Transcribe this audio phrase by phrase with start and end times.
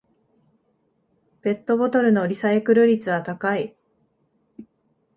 [1.41, 3.77] ペットボトルのリサイクル率は高い